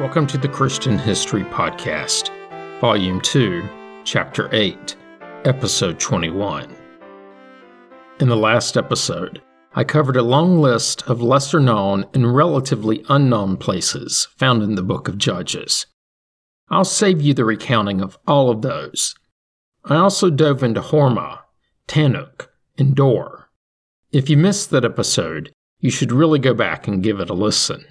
Welcome 0.00 0.26
to 0.28 0.38
the 0.38 0.48
Christian 0.48 0.98
History 0.98 1.44
Podcast, 1.44 2.30
Volume 2.80 3.20
2, 3.20 4.02
Chapter 4.04 4.48
8, 4.50 4.96
Episode 5.44 6.00
21. 6.00 6.74
In 8.18 8.28
the 8.30 8.34
last 8.34 8.78
episode, 8.78 9.42
I 9.74 9.84
covered 9.84 10.16
a 10.16 10.22
long 10.22 10.58
list 10.58 11.02
of 11.02 11.20
lesser 11.20 11.60
known 11.60 12.06
and 12.14 12.34
relatively 12.34 13.04
unknown 13.10 13.58
places 13.58 14.26
found 14.38 14.62
in 14.62 14.74
the 14.74 14.82
book 14.82 15.06
of 15.06 15.18
Judges. 15.18 15.84
I'll 16.70 16.86
save 16.86 17.20
you 17.20 17.34
the 17.34 17.44
recounting 17.44 18.00
of 18.00 18.16
all 18.26 18.48
of 18.48 18.62
those. 18.62 19.14
I 19.84 19.96
also 19.96 20.30
dove 20.30 20.62
into 20.62 20.80
Hormah, 20.80 21.40
Taanach, 21.88 22.46
and 22.78 22.94
Dor. 22.94 23.50
If 24.12 24.30
you 24.30 24.38
missed 24.38 24.70
that 24.70 24.86
episode, 24.86 25.52
you 25.78 25.90
should 25.90 26.10
really 26.10 26.38
go 26.38 26.54
back 26.54 26.88
and 26.88 27.02
give 27.02 27.20
it 27.20 27.28
a 27.28 27.34
listen. 27.34 27.84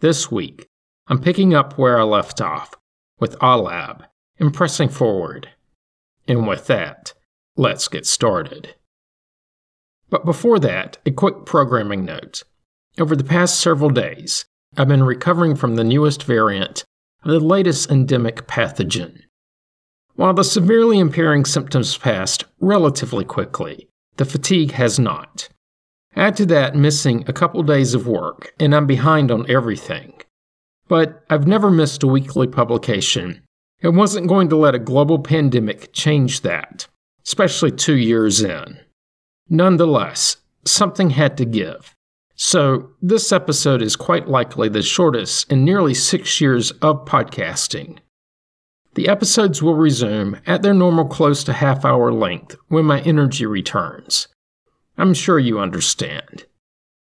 This 0.00 0.30
week, 0.32 0.70
I'm 1.08 1.20
picking 1.20 1.54
up 1.54 1.78
where 1.78 1.98
I 1.98 2.04
left 2.04 2.40
off, 2.40 2.74
with 3.18 3.38
Ahlab, 3.38 4.04
and 4.38 4.54
pressing 4.54 4.88
forward. 4.88 5.48
And 6.28 6.46
with 6.46 6.66
that, 6.68 7.14
let's 7.56 7.88
get 7.88 8.06
started. 8.06 8.74
But 10.10 10.24
before 10.24 10.58
that, 10.60 10.98
a 11.04 11.10
quick 11.10 11.44
programming 11.44 12.04
note. 12.04 12.42
Over 12.98 13.16
the 13.16 13.24
past 13.24 13.58
several 13.60 13.90
days, 13.90 14.44
I've 14.76 14.88
been 14.88 15.02
recovering 15.02 15.56
from 15.56 15.76
the 15.76 15.84
newest 15.84 16.22
variant 16.24 16.84
of 17.24 17.30
the 17.30 17.40
latest 17.40 17.90
endemic 17.90 18.46
pathogen. 18.46 19.22
While 20.14 20.34
the 20.34 20.44
severely 20.44 20.98
impairing 20.98 21.44
symptoms 21.46 21.96
passed 21.96 22.44
relatively 22.60 23.24
quickly, 23.24 23.88
the 24.16 24.24
fatigue 24.24 24.72
has 24.72 24.98
not. 24.98 25.48
Add 26.14 26.36
to 26.36 26.46
that 26.46 26.76
missing 26.76 27.24
a 27.26 27.32
couple 27.32 27.62
days 27.62 27.94
of 27.94 28.06
work, 28.06 28.52
and 28.60 28.74
I'm 28.74 28.86
behind 28.86 29.30
on 29.30 29.50
everything. 29.50 30.12
But 30.92 31.24
I've 31.30 31.46
never 31.46 31.70
missed 31.70 32.02
a 32.02 32.06
weekly 32.06 32.46
publication 32.46 33.40
and 33.80 33.96
wasn't 33.96 34.28
going 34.28 34.50
to 34.50 34.56
let 34.56 34.74
a 34.74 34.78
global 34.78 35.18
pandemic 35.18 35.90
change 35.94 36.42
that, 36.42 36.86
especially 37.24 37.70
two 37.70 37.96
years 37.96 38.42
in. 38.42 38.78
Nonetheless, 39.48 40.36
something 40.66 41.08
had 41.08 41.38
to 41.38 41.46
give. 41.46 41.94
So, 42.34 42.90
this 43.00 43.32
episode 43.32 43.80
is 43.80 43.96
quite 43.96 44.28
likely 44.28 44.68
the 44.68 44.82
shortest 44.82 45.50
in 45.50 45.64
nearly 45.64 45.94
six 45.94 46.42
years 46.42 46.72
of 46.82 47.06
podcasting. 47.06 47.96
The 48.92 49.08
episodes 49.08 49.62
will 49.62 49.76
resume 49.76 50.42
at 50.46 50.60
their 50.60 50.74
normal 50.74 51.06
close 51.06 51.42
to 51.44 51.54
half 51.54 51.86
hour 51.86 52.12
length 52.12 52.54
when 52.68 52.84
my 52.84 53.00
energy 53.00 53.46
returns. 53.46 54.28
I'm 54.98 55.14
sure 55.14 55.38
you 55.38 55.58
understand. 55.58 56.44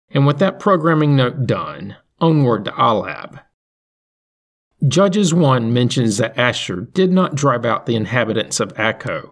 And 0.09 0.25
with 0.25 0.39
that 0.39 0.59
programming 0.59 1.16
note 1.16 1.45
done, 1.45 1.97
onward 2.20 2.66
to 2.66 2.72
Ahlab. 2.72 3.45
Judges 4.88 5.33
1 5.33 5.73
mentions 5.73 6.17
that 6.17 6.38
Asher 6.38 6.81
did 6.81 7.11
not 7.11 7.33
drive 7.33 7.66
out 7.66 7.86
the 7.86 7.95
inhabitants 7.95 8.59
of 8.59 8.73
Akko, 8.75 9.31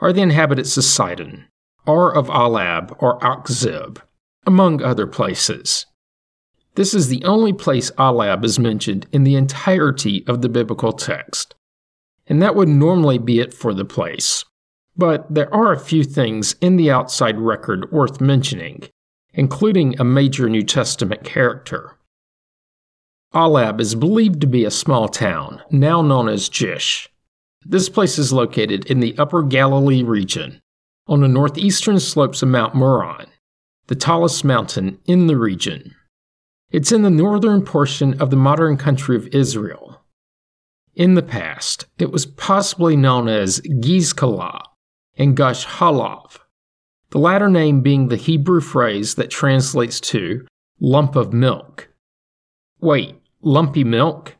or 0.00 0.12
the 0.12 0.22
inhabitants 0.22 0.76
of 0.76 0.84
Sidon, 0.84 1.46
or 1.86 2.14
of 2.14 2.28
Ahlab 2.28 2.94
or 2.98 3.18
Achzib, 3.18 3.98
among 4.46 4.82
other 4.82 5.06
places. 5.06 5.86
This 6.76 6.94
is 6.94 7.08
the 7.08 7.22
only 7.24 7.52
place 7.52 7.90
Ahlab 7.92 8.44
is 8.44 8.58
mentioned 8.58 9.06
in 9.12 9.24
the 9.24 9.34
entirety 9.34 10.24
of 10.26 10.40
the 10.40 10.48
biblical 10.48 10.92
text, 10.92 11.54
and 12.26 12.40
that 12.40 12.54
would 12.54 12.68
normally 12.68 13.18
be 13.18 13.40
it 13.40 13.52
for 13.52 13.74
the 13.74 13.84
place. 13.84 14.44
But 14.96 15.26
there 15.34 15.52
are 15.52 15.72
a 15.72 15.80
few 15.80 16.04
things 16.04 16.54
in 16.60 16.76
the 16.76 16.90
outside 16.90 17.38
record 17.38 17.90
worth 17.92 18.20
mentioning, 18.20 18.84
including 19.34 20.00
a 20.00 20.04
major 20.04 20.48
New 20.48 20.62
Testament 20.62 21.24
character. 21.24 21.96
Ahlab 23.32 23.80
is 23.80 23.94
believed 23.94 24.40
to 24.40 24.46
be 24.48 24.64
a 24.64 24.70
small 24.72 25.08
town, 25.08 25.62
now 25.70 26.02
known 26.02 26.28
as 26.28 26.48
Jish. 26.48 27.08
This 27.64 27.88
place 27.88 28.18
is 28.18 28.32
located 28.32 28.86
in 28.86 28.98
the 28.98 29.16
Upper 29.18 29.42
Galilee 29.42 30.02
region, 30.02 30.60
on 31.06 31.20
the 31.20 31.28
northeastern 31.28 32.00
slopes 32.00 32.42
of 32.42 32.48
Mount 32.48 32.74
Meron, 32.74 33.26
the 33.86 33.94
tallest 33.94 34.44
mountain 34.44 34.98
in 35.06 35.28
the 35.28 35.36
region. 35.36 35.94
It's 36.72 36.90
in 36.90 37.02
the 37.02 37.10
northern 37.10 37.62
portion 37.62 38.20
of 38.20 38.30
the 38.30 38.36
modern 38.36 38.76
country 38.76 39.14
of 39.14 39.28
Israel. 39.28 40.02
In 40.96 41.14
the 41.14 41.22
past, 41.22 41.86
it 41.98 42.10
was 42.10 42.26
possibly 42.26 42.96
known 42.96 43.28
as 43.28 43.60
Giscala 43.60 44.60
and 45.16 45.36
Gush 45.36 45.66
Halav, 45.66 46.38
the 47.10 47.18
latter 47.18 47.48
name 47.48 47.80
being 47.80 48.08
the 48.08 48.16
Hebrew 48.16 48.60
phrase 48.60 49.14
that 49.14 49.30
translates 49.30 50.00
to 50.00 50.46
lump 50.80 51.14
of 51.14 51.32
milk. 51.32 51.89
Wait, 52.80 53.16
lumpy 53.42 53.84
milk? 53.84 54.36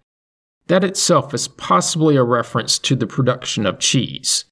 That 0.69 0.85
itself 0.85 1.35
is 1.35 1.49
possibly 1.49 2.17
a 2.17 2.23
reference 2.23 2.79
to 2.81 2.97
the 2.97 3.07
production 3.07 3.67
of 3.67 3.79
cheese. 3.79 4.45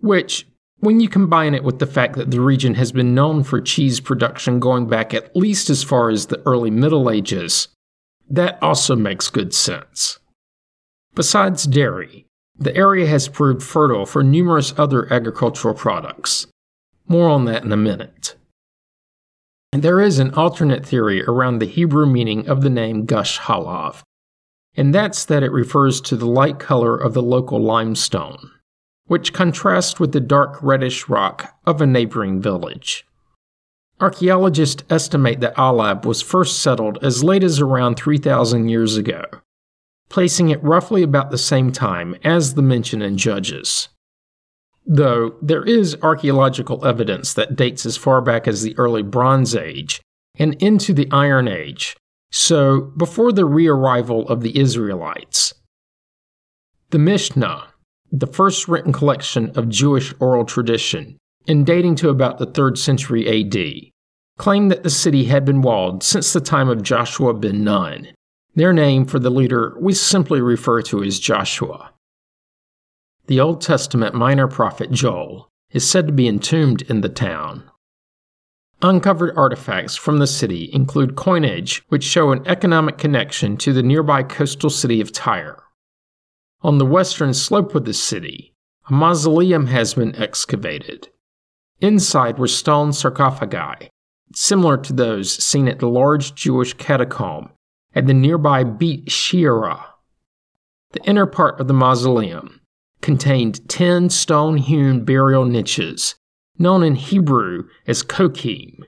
Which, 0.00 0.46
when 0.78 0.98
you 1.00 1.08
combine 1.08 1.54
it 1.54 1.62
with 1.62 1.78
the 1.78 1.86
fact 1.86 2.16
that 2.16 2.30
the 2.30 2.40
region 2.40 2.74
has 2.74 2.90
been 2.90 3.14
known 3.14 3.44
for 3.44 3.60
cheese 3.60 4.00
production 4.00 4.60
going 4.60 4.88
back 4.88 5.12
at 5.14 5.36
least 5.36 5.68
as 5.70 5.82
far 5.82 6.10
as 6.10 6.26
the 6.26 6.42
early 6.46 6.70
Middle 6.70 7.10
Ages, 7.10 7.68
that 8.30 8.60
also 8.62 8.96
makes 8.96 9.30
good 9.30 9.52
sense. 9.52 10.18
Besides 11.14 11.64
dairy, 11.64 12.26
the 12.58 12.74
area 12.74 13.06
has 13.06 13.28
proved 13.28 13.62
fertile 13.62 14.06
for 14.06 14.22
numerous 14.22 14.72
other 14.78 15.12
agricultural 15.12 15.74
products. 15.74 16.46
More 17.06 17.28
on 17.28 17.44
that 17.44 17.64
in 17.64 17.72
a 17.72 17.76
minute. 17.76 18.36
There 19.72 20.02
is 20.02 20.18
an 20.18 20.34
alternate 20.34 20.84
theory 20.84 21.24
around 21.24 21.58
the 21.58 21.66
Hebrew 21.66 22.04
meaning 22.04 22.46
of 22.46 22.60
the 22.60 22.68
name 22.68 23.06
Gush 23.06 23.40
Halav, 23.40 24.02
and 24.74 24.94
that's 24.94 25.24
that 25.24 25.42
it 25.42 25.50
refers 25.50 26.02
to 26.02 26.16
the 26.16 26.26
light 26.26 26.58
color 26.58 26.94
of 26.94 27.14
the 27.14 27.22
local 27.22 27.58
limestone, 27.58 28.50
which 29.06 29.32
contrasts 29.32 29.98
with 29.98 30.12
the 30.12 30.20
dark 30.20 30.62
reddish 30.62 31.08
rock 31.08 31.54
of 31.64 31.80
a 31.80 31.86
neighboring 31.86 32.38
village. 32.38 33.06
Archaeologists 33.98 34.84
estimate 34.90 35.40
that 35.40 35.56
Ahlab 35.56 36.04
was 36.04 36.20
first 36.20 36.60
settled 36.60 36.98
as 37.02 37.24
late 37.24 37.42
as 37.42 37.58
around 37.58 37.96
3,000 37.96 38.68
years 38.68 38.98
ago, 38.98 39.24
placing 40.10 40.50
it 40.50 40.62
roughly 40.62 41.02
about 41.02 41.30
the 41.30 41.38
same 41.38 41.72
time 41.72 42.14
as 42.22 42.54
the 42.54 42.62
mention 42.62 43.00
in 43.00 43.16
Judges 43.16 43.88
though 44.86 45.34
there 45.40 45.64
is 45.64 45.96
archaeological 46.02 46.84
evidence 46.84 47.34
that 47.34 47.56
dates 47.56 47.86
as 47.86 47.96
far 47.96 48.20
back 48.20 48.48
as 48.48 48.62
the 48.62 48.76
early 48.78 49.02
Bronze 49.02 49.54
Age 49.54 50.00
and 50.38 50.54
into 50.62 50.92
the 50.92 51.08
Iron 51.10 51.48
Age, 51.48 51.96
so 52.30 52.80
before 52.96 53.32
the 53.32 53.44
re 53.44 53.68
arrival 53.68 54.26
of 54.28 54.40
the 54.40 54.58
Israelites. 54.58 55.54
The 56.90 56.98
Mishnah, 56.98 57.68
the 58.10 58.26
first 58.26 58.68
written 58.68 58.92
collection 58.92 59.50
of 59.56 59.68
Jewish 59.68 60.12
oral 60.20 60.44
tradition, 60.44 61.16
and 61.46 61.64
dating 61.66 61.96
to 61.96 62.08
about 62.08 62.38
the 62.38 62.46
3rd 62.46 62.78
century 62.78 63.26
AD, 63.26 63.90
claimed 64.38 64.70
that 64.70 64.82
the 64.82 64.90
city 64.90 65.24
had 65.24 65.44
been 65.44 65.62
walled 65.62 66.02
since 66.02 66.32
the 66.32 66.40
time 66.40 66.68
of 66.68 66.82
Joshua 66.82 67.34
ben 67.34 67.64
Nun, 67.64 68.08
their 68.54 68.72
name 68.72 69.04
for 69.06 69.18
the 69.18 69.30
leader 69.30 69.76
we 69.80 69.94
simply 69.94 70.40
refer 70.40 70.82
to 70.82 71.02
as 71.02 71.18
Joshua. 71.18 71.92
The 73.26 73.38
Old 73.38 73.60
Testament 73.60 74.14
minor 74.14 74.48
prophet 74.48 74.90
Joel 74.90 75.48
is 75.70 75.88
said 75.88 76.08
to 76.08 76.12
be 76.12 76.26
entombed 76.26 76.82
in 76.82 77.02
the 77.02 77.08
town. 77.08 77.70
Uncovered 78.82 79.32
artifacts 79.36 79.94
from 79.94 80.18
the 80.18 80.26
city 80.26 80.68
include 80.72 81.14
coinage 81.14 81.84
which 81.88 82.02
show 82.02 82.32
an 82.32 82.42
economic 82.48 82.98
connection 82.98 83.56
to 83.58 83.72
the 83.72 83.82
nearby 83.82 84.24
coastal 84.24 84.70
city 84.70 85.00
of 85.00 85.12
Tyre. 85.12 85.62
On 86.62 86.78
the 86.78 86.86
western 86.86 87.32
slope 87.32 87.76
of 87.76 87.84
the 87.84 87.94
city, 87.94 88.54
a 88.88 88.92
mausoleum 88.92 89.66
has 89.66 89.94
been 89.94 90.16
excavated. 90.16 91.08
Inside 91.80 92.40
were 92.40 92.48
stone 92.48 92.92
sarcophagi, 92.92 93.88
similar 94.34 94.76
to 94.78 94.92
those 94.92 95.32
seen 95.32 95.68
at 95.68 95.78
the 95.78 95.88
large 95.88 96.34
Jewish 96.34 96.74
catacomb 96.74 97.50
at 97.94 98.08
the 98.08 98.14
nearby 98.14 98.64
Beit 98.64 99.12
She'arim. 99.12 99.78
The 100.90 101.04
inner 101.04 101.26
part 101.26 101.60
of 101.60 101.68
the 101.68 101.74
mausoleum, 101.74 102.61
contained 103.02 103.68
10 103.68 104.08
stone 104.08 104.56
hewn 104.56 105.04
burial 105.04 105.44
niches, 105.44 106.14
known 106.58 106.82
in 106.82 106.94
Hebrew 106.94 107.68
as 107.86 108.02
kokhim. 108.02 108.78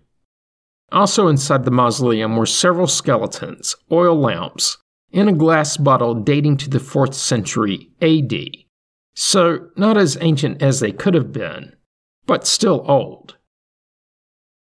Also 0.90 1.28
inside 1.28 1.64
the 1.64 1.70
mausoleum 1.70 2.36
were 2.36 2.46
several 2.46 2.86
skeletons, 2.86 3.74
oil 3.90 4.18
lamps, 4.18 4.78
and 5.12 5.28
a 5.28 5.32
glass 5.32 5.76
bottle 5.76 6.14
dating 6.14 6.56
to 6.58 6.70
the 6.70 6.78
4th 6.78 7.14
century 7.14 7.90
AD. 8.00 8.32
So, 9.16 9.68
not 9.76 9.96
as 9.96 10.18
ancient 10.20 10.62
as 10.62 10.80
they 10.80 10.90
could 10.90 11.14
have 11.14 11.32
been, 11.32 11.74
but 12.26 12.46
still 12.46 12.84
old. 12.88 13.36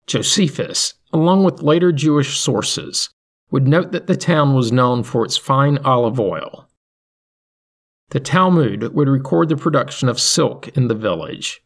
Josephus, 0.06 0.94
along 1.12 1.44
with 1.44 1.62
later 1.62 1.92
Jewish 1.92 2.38
sources, 2.38 3.10
would 3.50 3.68
note 3.68 3.92
that 3.92 4.06
the 4.06 4.16
town 4.16 4.54
was 4.54 4.72
known 4.72 5.02
for 5.02 5.24
its 5.24 5.36
fine 5.36 5.78
olive 5.78 6.18
oil, 6.18 6.68
the 8.10 8.20
Talmud 8.20 8.94
would 8.94 9.08
record 9.08 9.48
the 9.48 9.56
production 9.56 10.08
of 10.08 10.20
silk 10.20 10.68
in 10.76 10.88
the 10.88 10.94
village. 10.94 11.62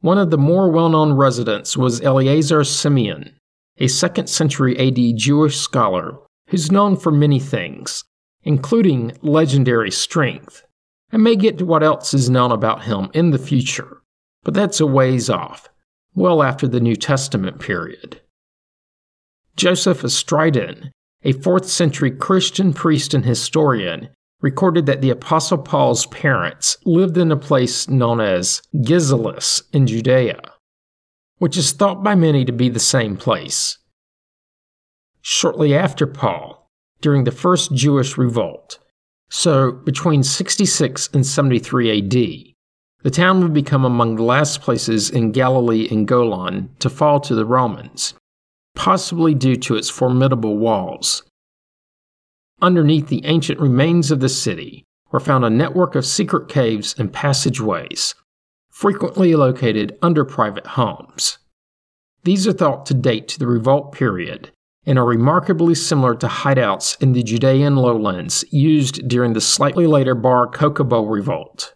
One 0.00 0.18
of 0.18 0.30
the 0.30 0.38
more 0.38 0.70
well 0.70 0.88
known 0.88 1.14
residents 1.14 1.76
was 1.76 2.02
Eleazar 2.02 2.64
Simeon, 2.64 3.34
a 3.78 3.86
2nd 3.86 4.28
century 4.28 4.78
AD 4.78 5.16
Jewish 5.16 5.56
scholar 5.56 6.18
who's 6.48 6.70
known 6.70 6.96
for 6.96 7.10
many 7.10 7.40
things, 7.40 8.04
including 8.42 9.12
legendary 9.22 9.90
strength. 9.90 10.64
I 11.12 11.16
may 11.16 11.34
get 11.34 11.58
to 11.58 11.66
what 11.66 11.82
else 11.82 12.14
is 12.14 12.30
known 12.30 12.52
about 12.52 12.84
him 12.84 13.10
in 13.14 13.30
the 13.30 13.38
future, 13.38 14.02
but 14.44 14.54
that's 14.54 14.80
a 14.80 14.86
ways 14.86 15.28
off, 15.28 15.68
well 16.14 16.42
after 16.42 16.68
the 16.68 16.80
New 16.80 16.96
Testament 16.96 17.58
period. 17.58 18.20
Joseph 19.56 20.04
of 20.04 20.10
a 21.24 21.32
4th 21.32 21.64
century 21.64 22.10
Christian 22.10 22.72
priest 22.72 23.14
and 23.14 23.24
historian, 23.24 24.10
recorded 24.46 24.86
that 24.86 25.00
the 25.00 25.10
Apostle 25.10 25.58
Paul's 25.58 26.06
parents 26.06 26.76
lived 26.84 27.18
in 27.18 27.32
a 27.32 27.36
place 27.36 27.88
known 27.88 28.20
as 28.20 28.62
Gislis 28.76 29.60
in 29.72 29.88
Judea, 29.88 30.40
which 31.38 31.56
is 31.56 31.72
thought 31.72 32.04
by 32.04 32.14
many 32.14 32.44
to 32.44 32.52
be 32.52 32.68
the 32.68 32.78
same 32.78 33.16
place. 33.16 33.78
Shortly 35.20 35.74
after 35.74 36.06
Paul, 36.06 36.70
during 37.00 37.24
the 37.24 37.32
first 37.32 37.74
Jewish 37.74 38.16
revolt, 38.16 38.78
so 39.28 39.72
between 39.72 40.22
66 40.22 41.08
and 41.12 41.26
73 41.26 41.98
AD, 41.98 42.14
the 43.02 43.10
town 43.10 43.40
would 43.40 43.52
become 43.52 43.84
among 43.84 44.14
the 44.14 44.22
last 44.22 44.60
places 44.60 45.10
in 45.10 45.32
Galilee 45.32 45.88
and 45.90 46.06
Golan 46.06 46.70
to 46.78 46.88
fall 46.88 47.18
to 47.18 47.34
the 47.34 47.44
Romans, 47.44 48.14
possibly 48.76 49.34
due 49.34 49.56
to 49.56 49.74
its 49.74 49.90
formidable 49.90 50.56
walls. 50.56 51.24
Underneath 52.62 53.08
the 53.08 53.24
ancient 53.26 53.60
remains 53.60 54.10
of 54.10 54.20
the 54.20 54.28
city 54.28 54.86
were 55.12 55.20
found 55.20 55.44
a 55.44 55.50
network 55.50 55.94
of 55.94 56.06
secret 56.06 56.48
caves 56.48 56.94
and 56.98 57.12
passageways, 57.12 58.14
frequently 58.70 59.34
located 59.34 59.98
under 60.00 60.24
private 60.24 60.66
homes. 60.66 61.38
These 62.24 62.46
are 62.46 62.52
thought 62.52 62.86
to 62.86 62.94
date 62.94 63.28
to 63.28 63.38
the 63.38 63.46
revolt 63.46 63.92
period 63.92 64.50
and 64.86 64.98
are 64.98 65.04
remarkably 65.04 65.74
similar 65.74 66.14
to 66.14 66.28
hideouts 66.28 67.00
in 67.02 67.12
the 67.12 67.22
Judean 67.22 67.76
lowlands 67.76 68.44
used 68.50 69.06
during 69.06 69.32
the 69.32 69.40
slightly 69.40 69.86
later 69.86 70.14
Bar 70.14 70.46
Kokhba 70.46 71.04
revolt. 71.08 71.74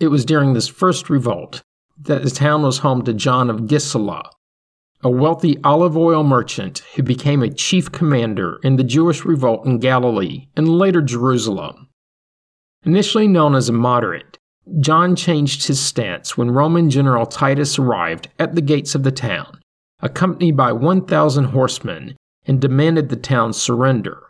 It 0.00 0.08
was 0.08 0.24
during 0.24 0.52
this 0.52 0.68
first 0.68 1.08
revolt 1.08 1.62
that 1.98 2.22
the 2.22 2.30
town 2.30 2.62
was 2.62 2.78
home 2.78 3.02
to 3.04 3.14
John 3.14 3.50
of 3.50 3.62
Giscala, 3.62 4.30
a 5.02 5.10
wealthy 5.10 5.58
olive 5.62 5.96
oil 5.96 6.24
merchant 6.24 6.78
who 6.94 7.02
became 7.02 7.42
a 7.42 7.50
chief 7.50 7.92
commander 7.92 8.58
in 8.62 8.76
the 8.76 8.84
Jewish 8.84 9.24
revolt 9.24 9.66
in 9.66 9.78
Galilee 9.78 10.48
and 10.56 10.78
later 10.78 11.02
Jerusalem. 11.02 11.88
Initially 12.84 13.28
known 13.28 13.54
as 13.54 13.68
a 13.68 13.72
moderate, 13.72 14.38
John 14.80 15.14
changed 15.14 15.66
his 15.66 15.80
stance 15.80 16.36
when 16.36 16.50
Roman 16.50 16.90
General 16.90 17.26
Titus 17.26 17.78
arrived 17.78 18.28
at 18.38 18.54
the 18.54 18.60
gates 18.60 18.94
of 18.94 19.02
the 19.02 19.12
town, 19.12 19.60
accompanied 20.00 20.56
by 20.56 20.72
1,000 20.72 21.44
horsemen, 21.44 22.16
and 22.46 22.60
demanded 22.60 23.08
the 23.08 23.16
town's 23.16 23.56
surrender. 23.56 24.22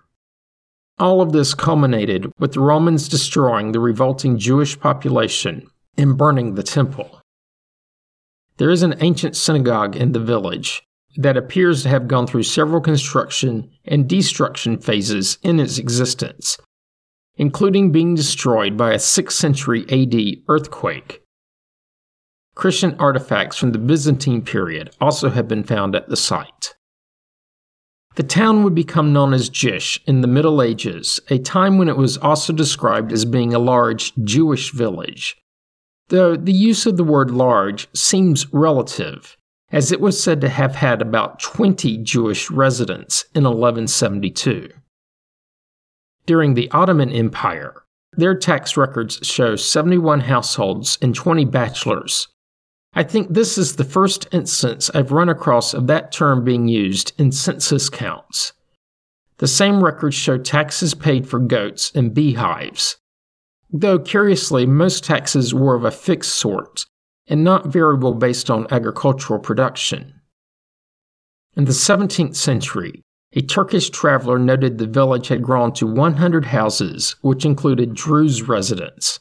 All 0.98 1.20
of 1.20 1.32
this 1.32 1.54
culminated 1.54 2.32
with 2.38 2.54
the 2.54 2.60
Romans 2.60 3.08
destroying 3.08 3.72
the 3.72 3.80
revolting 3.80 4.38
Jewish 4.38 4.78
population 4.78 5.68
and 5.96 6.16
burning 6.16 6.54
the 6.54 6.62
temple. 6.62 7.20
There 8.58 8.70
is 8.70 8.82
an 8.82 8.94
ancient 9.00 9.36
synagogue 9.36 9.96
in 9.96 10.12
the 10.12 10.20
village 10.20 10.82
that 11.16 11.36
appears 11.36 11.82
to 11.82 11.88
have 11.90 12.08
gone 12.08 12.26
through 12.26 12.44
several 12.44 12.80
construction 12.80 13.70
and 13.84 14.08
destruction 14.08 14.78
phases 14.78 15.38
in 15.42 15.60
its 15.60 15.78
existence, 15.78 16.58
including 17.36 17.92
being 17.92 18.14
destroyed 18.14 18.76
by 18.76 18.92
a 18.92 18.98
6th 18.98 19.32
century 19.32 19.84
AD 19.90 20.42
earthquake. 20.48 21.22
Christian 22.54 22.96
artifacts 22.98 23.58
from 23.58 23.72
the 23.72 23.78
Byzantine 23.78 24.40
period 24.40 24.90
also 25.00 25.28
have 25.28 25.46
been 25.46 25.62
found 25.62 25.94
at 25.94 26.08
the 26.08 26.16
site. 26.16 26.74
The 28.14 28.22
town 28.22 28.64
would 28.64 28.74
become 28.74 29.12
known 29.12 29.34
as 29.34 29.50
Jish 29.50 30.00
in 30.06 30.22
the 30.22 30.28
Middle 30.28 30.62
Ages, 30.62 31.20
a 31.28 31.38
time 31.38 31.76
when 31.76 31.90
it 31.90 31.98
was 31.98 32.16
also 32.16 32.54
described 32.54 33.12
as 33.12 33.26
being 33.26 33.52
a 33.52 33.58
large 33.58 34.14
Jewish 34.24 34.72
village 34.72 35.36
though 36.08 36.36
the 36.36 36.52
use 36.52 36.86
of 36.86 36.96
the 36.96 37.04
word 37.04 37.30
large 37.30 37.88
seems 37.94 38.52
relative, 38.52 39.36
as 39.70 39.90
it 39.90 40.00
was 40.00 40.22
said 40.22 40.40
to 40.40 40.48
have 40.48 40.76
had 40.76 41.02
about 41.02 41.40
20 41.40 41.98
Jewish 41.98 42.50
residents 42.50 43.24
in 43.34 43.44
1172. 43.44 44.70
During 46.24 46.54
the 46.54 46.70
Ottoman 46.70 47.10
Empire, 47.10 47.82
their 48.12 48.34
tax 48.34 48.76
records 48.76 49.18
show 49.22 49.56
71 49.56 50.20
households 50.20 50.98
and 51.02 51.14
20 51.14 51.44
bachelors. 51.44 52.28
I 52.94 53.02
think 53.02 53.28
this 53.28 53.58
is 53.58 53.76
the 53.76 53.84
first 53.84 54.26
instance 54.32 54.90
I've 54.94 55.12
run 55.12 55.28
across 55.28 55.74
of 55.74 55.86
that 55.88 56.12
term 56.12 56.44
being 56.44 56.66
used 56.66 57.12
in 57.18 57.30
census 57.30 57.90
counts. 57.90 58.54
The 59.38 59.46
same 59.46 59.84
records 59.84 60.14
show 60.14 60.38
taxes 60.38 60.94
paid 60.94 61.28
for 61.28 61.38
goats 61.38 61.92
and 61.94 62.14
beehives, 62.14 62.96
Though 63.72 63.98
curiously, 63.98 64.64
most 64.64 65.04
taxes 65.04 65.52
were 65.52 65.74
of 65.74 65.84
a 65.84 65.90
fixed 65.90 66.34
sort 66.34 66.84
and 67.26 67.42
not 67.42 67.66
variable 67.66 68.14
based 68.14 68.50
on 68.50 68.66
agricultural 68.70 69.40
production. 69.40 70.20
In 71.56 71.64
the 71.64 71.72
17th 71.72 72.36
century, 72.36 73.02
a 73.32 73.42
Turkish 73.42 73.90
traveler 73.90 74.38
noted 74.38 74.78
the 74.78 74.86
village 74.86 75.28
had 75.28 75.42
grown 75.42 75.72
to 75.74 75.86
100 75.86 76.46
houses, 76.46 77.16
which 77.22 77.44
included 77.44 77.94
Druze 77.94 78.42
residents. 78.42 79.20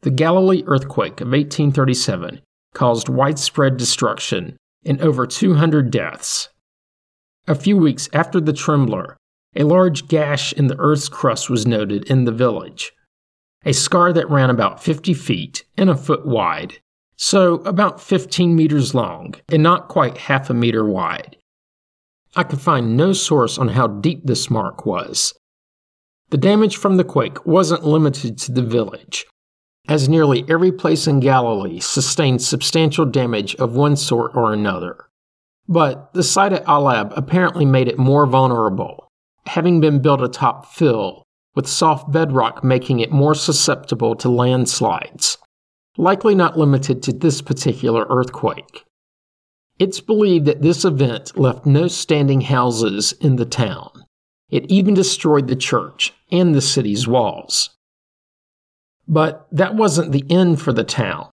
The 0.00 0.10
Galilee 0.10 0.64
earthquake 0.66 1.20
of 1.20 1.28
1837 1.28 2.40
caused 2.74 3.08
widespread 3.08 3.76
destruction 3.76 4.56
and 4.84 5.00
over 5.00 5.26
200 5.26 5.90
deaths. 5.90 6.48
A 7.46 7.54
few 7.54 7.76
weeks 7.76 8.08
after 8.12 8.40
the 8.40 8.52
trembler, 8.52 9.16
a 9.54 9.64
large 9.64 10.08
gash 10.08 10.52
in 10.54 10.68
the 10.68 10.78
earth's 10.78 11.08
crust 11.08 11.50
was 11.50 11.66
noted 11.66 12.04
in 12.10 12.24
the 12.24 12.32
village, 12.32 12.92
a 13.64 13.72
scar 13.72 14.12
that 14.12 14.28
ran 14.30 14.50
about 14.50 14.82
50 14.82 15.14
feet 15.14 15.64
and 15.76 15.88
a 15.88 15.96
foot 15.96 16.26
wide, 16.26 16.74
so 17.16 17.54
about 17.64 18.00
15 18.00 18.56
meters 18.56 18.94
long 18.94 19.34
and 19.48 19.62
not 19.62 19.88
quite 19.88 20.18
half 20.18 20.50
a 20.50 20.54
meter 20.54 20.84
wide. 20.84 21.36
I 22.34 22.44
could 22.44 22.60
find 22.60 22.96
no 22.96 23.12
source 23.12 23.58
on 23.58 23.68
how 23.68 23.86
deep 23.86 24.24
this 24.24 24.50
mark 24.50 24.86
was. 24.86 25.34
The 26.30 26.38
damage 26.38 26.76
from 26.76 26.96
the 26.96 27.04
quake 27.04 27.44
wasn't 27.44 27.84
limited 27.84 28.38
to 28.38 28.52
the 28.52 28.62
village, 28.62 29.26
as 29.86 30.08
nearly 30.08 30.44
every 30.48 30.72
place 30.72 31.06
in 31.06 31.20
Galilee 31.20 31.78
sustained 31.78 32.40
substantial 32.40 33.04
damage 33.04 33.54
of 33.56 33.76
one 33.76 33.96
sort 33.96 34.34
or 34.34 34.52
another. 34.52 35.08
But 35.68 36.12
the 36.14 36.22
site 36.22 36.52
at 36.52 36.64
Ahlab 36.64 37.12
apparently 37.16 37.66
made 37.66 37.86
it 37.86 37.98
more 37.98 38.26
vulnerable, 38.26 39.08
having 39.46 39.80
been 39.80 40.00
built 40.00 40.22
atop 40.22 40.66
fill 40.66 41.22
with 41.54 41.66
soft 41.66 42.10
bedrock 42.10 42.64
making 42.64 43.00
it 43.00 43.10
more 43.10 43.34
susceptible 43.34 44.14
to 44.16 44.28
landslides, 44.28 45.38
likely 45.96 46.34
not 46.34 46.58
limited 46.58 47.02
to 47.02 47.12
this 47.12 47.42
particular 47.42 48.06
earthquake. 48.08 48.84
It's 49.78 50.00
believed 50.00 50.46
that 50.46 50.62
this 50.62 50.84
event 50.84 51.36
left 51.38 51.66
no 51.66 51.88
standing 51.88 52.42
houses 52.42 53.12
in 53.20 53.36
the 53.36 53.44
town. 53.46 54.04
It 54.50 54.70
even 54.70 54.94
destroyed 54.94 55.48
the 55.48 55.56
church 55.56 56.12
and 56.30 56.54
the 56.54 56.60
city's 56.60 57.08
walls. 57.08 57.70
But 59.08 59.46
that 59.50 59.74
wasn't 59.74 60.12
the 60.12 60.24
end 60.30 60.60
for 60.60 60.72
the 60.72 60.84
town. 60.84 61.30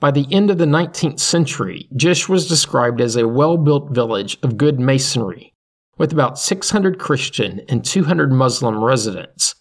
By 0.00 0.10
the 0.10 0.26
end 0.30 0.50
of 0.50 0.58
the 0.58 0.64
19th 0.64 1.20
century, 1.20 1.88
Jish 1.94 2.28
was 2.28 2.48
described 2.48 3.00
as 3.00 3.16
a 3.16 3.28
well 3.28 3.56
built 3.56 3.90
village 3.90 4.38
of 4.42 4.56
good 4.56 4.78
masonry, 4.78 5.52
with 5.98 6.12
about 6.12 6.38
600 6.38 6.98
Christian 6.98 7.60
and 7.68 7.84
200 7.84 8.32
Muslim 8.32 8.82
residents. 8.82 9.54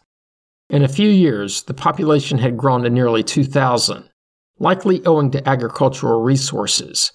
In 0.70 0.84
a 0.84 0.88
few 0.88 1.10
years, 1.10 1.64
the 1.64 1.74
population 1.74 2.38
had 2.38 2.58
grown 2.58 2.84
to 2.84 2.90
nearly 2.90 3.24
2,000, 3.24 4.10
likely 4.60 5.06
owing 5.06 5.32
to 5.32 5.50
agricultural 5.50 6.22
resources. 6.22 7.12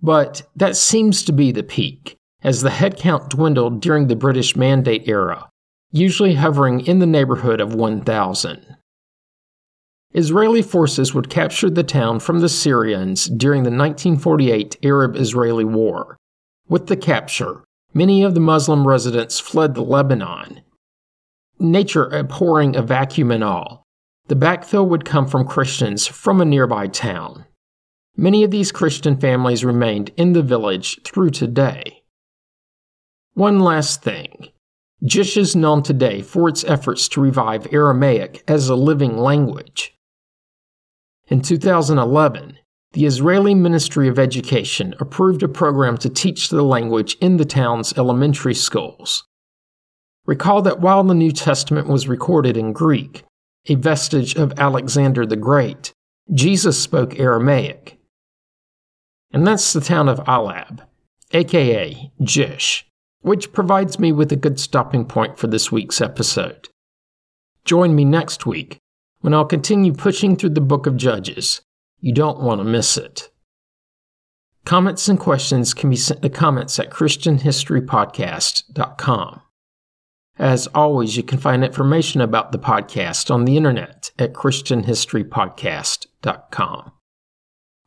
But 0.00 0.42
that 0.54 0.76
seems 0.76 1.22
to 1.24 1.32
be 1.32 1.50
the 1.50 1.62
peak, 1.62 2.16
as 2.42 2.60
the 2.60 2.70
headcount 2.70 3.30
dwindled 3.30 3.80
during 3.80 4.06
the 4.06 4.16
British 4.16 4.54
Mandate 4.54 5.08
era, 5.08 5.48
usually 5.90 6.34
hovering 6.34 6.80
in 6.80 6.98
the 6.98 7.06
neighborhood 7.06 7.60
of 7.60 7.74
1,000. 7.74 8.76
Israeli 10.12 10.62
forces 10.62 11.12
would 11.12 11.28
capture 11.28 11.70
the 11.70 11.82
town 11.82 12.20
from 12.20 12.40
the 12.40 12.48
Syrians 12.48 13.26
during 13.26 13.64
the 13.64 13.70
1948 13.70 14.76
Arab 14.84 15.16
Israeli 15.16 15.64
War. 15.64 16.16
With 16.68 16.86
the 16.86 16.96
capture, 16.96 17.64
Many 17.96 18.24
of 18.24 18.34
the 18.34 18.40
Muslim 18.40 18.88
residents 18.88 19.38
fled 19.38 19.76
to 19.76 19.82
Lebanon, 19.82 20.62
nature 21.60 22.08
abhorring 22.08 22.74
a 22.74 22.82
vacuum 22.82 23.30
and 23.30 23.44
all. 23.44 23.84
The 24.26 24.34
backfill 24.34 24.88
would 24.88 25.04
come 25.04 25.28
from 25.28 25.46
Christians 25.46 26.04
from 26.04 26.40
a 26.40 26.44
nearby 26.44 26.88
town. 26.88 27.44
Many 28.16 28.42
of 28.42 28.50
these 28.50 28.72
Christian 28.72 29.16
families 29.16 29.64
remained 29.64 30.10
in 30.16 30.32
the 30.32 30.42
village 30.42 31.00
through 31.04 31.30
today. 31.30 32.02
One 33.34 33.60
last 33.60 34.02
thing. 34.02 34.48
Jish 35.04 35.36
is 35.36 35.54
known 35.54 35.84
today 35.84 36.20
for 36.20 36.48
its 36.48 36.64
efforts 36.64 37.08
to 37.10 37.20
revive 37.20 37.72
Aramaic 37.72 38.42
as 38.48 38.68
a 38.68 38.74
living 38.74 39.18
language. 39.18 39.96
In 41.28 41.42
2011, 41.42 42.58
the 42.94 43.06
Israeli 43.06 43.56
Ministry 43.56 44.06
of 44.06 44.20
Education 44.20 44.94
approved 45.00 45.42
a 45.42 45.48
program 45.48 45.98
to 45.98 46.08
teach 46.08 46.48
the 46.48 46.62
language 46.62 47.16
in 47.20 47.38
the 47.38 47.44
town's 47.44 47.92
elementary 47.98 48.54
schools. 48.54 49.24
Recall 50.26 50.62
that 50.62 50.78
while 50.78 51.02
the 51.02 51.12
New 51.12 51.32
Testament 51.32 51.88
was 51.88 52.06
recorded 52.06 52.56
in 52.56 52.72
Greek, 52.72 53.24
a 53.66 53.74
vestige 53.74 54.36
of 54.36 54.52
Alexander 54.58 55.26
the 55.26 55.34
Great, 55.34 55.92
Jesus 56.32 56.80
spoke 56.80 57.18
Aramaic. 57.18 57.98
And 59.32 59.44
that's 59.44 59.72
the 59.72 59.80
town 59.80 60.08
of 60.08 60.20
Ahlab, 60.20 60.86
aka 61.32 62.12
Jish, 62.22 62.84
which 63.22 63.52
provides 63.52 63.98
me 63.98 64.12
with 64.12 64.30
a 64.30 64.36
good 64.36 64.60
stopping 64.60 65.04
point 65.04 65.36
for 65.36 65.48
this 65.48 65.72
week's 65.72 66.00
episode. 66.00 66.68
Join 67.64 67.96
me 67.96 68.04
next 68.04 68.46
week 68.46 68.78
when 69.20 69.34
I'll 69.34 69.44
continue 69.44 69.92
pushing 69.92 70.36
through 70.36 70.50
the 70.50 70.60
book 70.60 70.86
of 70.86 70.96
Judges. 70.96 71.60
You 72.04 72.12
don't 72.12 72.40
want 72.40 72.60
to 72.60 72.64
miss 72.64 72.98
it. 72.98 73.30
Comments 74.66 75.08
and 75.08 75.18
questions 75.18 75.72
can 75.72 75.88
be 75.88 75.96
sent 75.96 76.20
to 76.20 76.28
comments 76.28 76.78
at 76.78 76.90
ChristianHistoryPodcast.com. 76.90 79.40
As 80.38 80.66
always, 80.74 81.16
you 81.16 81.22
can 81.22 81.38
find 81.38 81.64
information 81.64 82.20
about 82.20 82.52
the 82.52 82.58
podcast 82.58 83.30
on 83.30 83.46
the 83.46 83.56
internet 83.56 84.10
at 84.18 84.34
ChristianHistoryPodcast.com. 84.34 86.92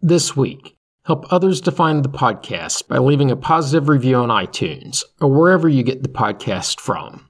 This 0.02 0.36
week, 0.36 0.76
help 1.06 1.32
others 1.32 1.62
to 1.62 1.72
find 1.72 2.04
the 2.04 2.10
podcast 2.10 2.88
by 2.88 2.98
leaving 2.98 3.30
a 3.30 3.36
positive 3.36 3.88
review 3.88 4.16
on 4.16 4.30
iTunes 4.30 5.04
or 5.22 5.32
wherever 5.32 5.70
you 5.70 5.84
get 5.84 6.02
the 6.02 6.10
podcast 6.10 6.80
from. 6.80 7.30